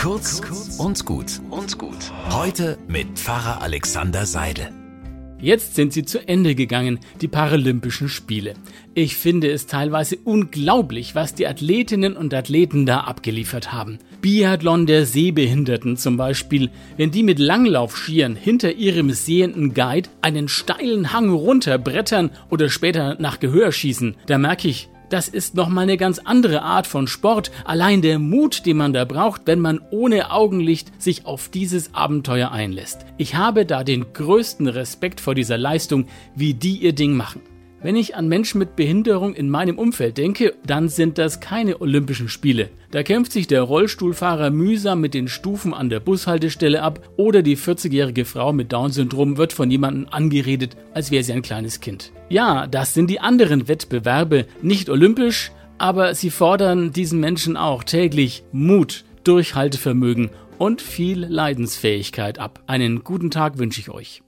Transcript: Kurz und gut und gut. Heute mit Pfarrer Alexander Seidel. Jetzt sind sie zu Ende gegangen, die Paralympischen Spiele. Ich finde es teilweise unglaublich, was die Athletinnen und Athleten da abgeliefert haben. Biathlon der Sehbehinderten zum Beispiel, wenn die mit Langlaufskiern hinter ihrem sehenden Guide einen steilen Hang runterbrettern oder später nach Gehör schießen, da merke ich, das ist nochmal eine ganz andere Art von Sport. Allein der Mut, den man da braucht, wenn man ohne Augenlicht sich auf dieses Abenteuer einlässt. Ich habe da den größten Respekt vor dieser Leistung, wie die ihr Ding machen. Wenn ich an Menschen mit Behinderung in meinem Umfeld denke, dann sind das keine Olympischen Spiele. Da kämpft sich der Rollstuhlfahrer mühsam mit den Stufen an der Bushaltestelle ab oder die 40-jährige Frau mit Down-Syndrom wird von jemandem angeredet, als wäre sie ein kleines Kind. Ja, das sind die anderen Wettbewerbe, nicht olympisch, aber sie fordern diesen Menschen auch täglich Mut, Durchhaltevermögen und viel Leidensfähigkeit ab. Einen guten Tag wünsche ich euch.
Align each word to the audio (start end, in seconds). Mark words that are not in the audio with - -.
Kurz 0.00 0.40
und 0.78 1.04
gut 1.04 1.42
und 1.50 1.76
gut. 1.76 2.10
Heute 2.30 2.78
mit 2.88 3.18
Pfarrer 3.18 3.60
Alexander 3.60 4.24
Seidel. 4.24 4.70
Jetzt 5.38 5.74
sind 5.74 5.92
sie 5.92 6.06
zu 6.06 6.26
Ende 6.26 6.54
gegangen, 6.54 7.00
die 7.20 7.28
Paralympischen 7.28 8.08
Spiele. 8.08 8.54
Ich 8.94 9.18
finde 9.18 9.50
es 9.50 9.66
teilweise 9.66 10.16
unglaublich, 10.24 11.14
was 11.14 11.34
die 11.34 11.46
Athletinnen 11.46 12.16
und 12.16 12.32
Athleten 12.32 12.86
da 12.86 13.00
abgeliefert 13.00 13.74
haben. 13.74 13.98
Biathlon 14.22 14.86
der 14.86 15.04
Sehbehinderten 15.04 15.98
zum 15.98 16.16
Beispiel, 16.16 16.70
wenn 16.96 17.10
die 17.10 17.22
mit 17.22 17.38
Langlaufskiern 17.38 18.36
hinter 18.36 18.72
ihrem 18.72 19.10
sehenden 19.10 19.74
Guide 19.74 20.08
einen 20.22 20.48
steilen 20.48 21.12
Hang 21.12 21.28
runterbrettern 21.28 22.30
oder 22.48 22.70
später 22.70 23.16
nach 23.20 23.38
Gehör 23.38 23.70
schießen, 23.70 24.16
da 24.24 24.38
merke 24.38 24.68
ich, 24.68 24.88
das 25.10 25.28
ist 25.28 25.54
nochmal 25.54 25.84
eine 25.84 25.96
ganz 25.96 26.18
andere 26.20 26.62
Art 26.62 26.86
von 26.86 27.06
Sport. 27.06 27.50
Allein 27.64 28.00
der 28.00 28.18
Mut, 28.18 28.64
den 28.64 28.76
man 28.76 28.92
da 28.92 29.04
braucht, 29.04 29.42
wenn 29.46 29.60
man 29.60 29.80
ohne 29.90 30.30
Augenlicht 30.30 31.02
sich 31.02 31.26
auf 31.26 31.48
dieses 31.48 31.94
Abenteuer 31.94 32.52
einlässt. 32.52 33.04
Ich 33.18 33.34
habe 33.34 33.66
da 33.66 33.84
den 33.84 34.12
größten 34.12 34.68
Respekt 34.68 35.20
vor 35.20 35.34
dieser 35.34 35.58
Leistung, 35.58 36.06
wie 36.34 36.54
die 36.54 36.76
ihr 36.76 36.94
Ding 36.94 37.14
machen. 37.14 37.42
Wenn 37.82 37.96
ich 37.96 38.14
an 38.14 38.28
Menschen 38.28 38.58
mit 38.58 38.76
Behinderung 38.76 39.32
in 39.32 39.48
meinem 39.48 39.78
Umfeld 39.78 40.18
denke, 40.18 40.54
dann 40.66 40.90
sind 40.90 41.16
das 41.16 41.40
keine 41.40 41.80
Olympischen 41.80 42.28
Spiele. 42.28 42.68
Da 42.90 43.02
kämpft 43.02 43.32
sich 43.32 43.46
der 43.46 43.62
Rollstuhlfahrer 43.62 44.50
mühsam 44.50 45.00
mit 45.00 45.14
den 45.14 45.28
Stufen 45.28 45.72
an 45.72 45.88
der 45.88 46.00
Bushaltestelle 46.00 46.82
ab 46.82 47.08
oder 47.16 47.40
die 47.40 47.56
40-jährige 47.56 48.26
Frau 48.26 48.52
mit 48.52 48.72
Down-Syndrom 48.72 49.38
wird 49.38 49.54
von 49.54 49.70
jemandem 49.70 50.08
angeredet, 50.10 50.76
als 50.92 51.10
wäre 51.10 51.24
sie 51.24 51.32
ein 51.32 51.40
kleines 51.40 51.80
Kind. 51.80 52.12
Ja, 52.28 52.66
das 52.66 52.92
sind 52.92 53.08
die 53.08 53.20
anderen 53.20 53.66
Wettbewerbe, 53.66 54.44
nicht 54.60 54.90
olympisch, 54.90 55.50
aber 55.78 56.14
sie 56.14 56.28
fordern 56.28 56.92
diesen 56.92 57.18
Menschen 57.18 57.56
auch 57.56 57.82
täglich 57.82 58.44
Mut, 58.52 59.04
Durchhaltevermögen 59.24 60.28
und 60.58 60.82
viel 60.82 61.24
Leidensfähigkeit 61.24 62.38
ab. 62.38 62.62
Einen 62.66 63.04
guten 63.04 63.30
Tag 63.30 63.56
wünsche 63.56 63.80
ich 63.80 63.88
euch. 63.88 64.22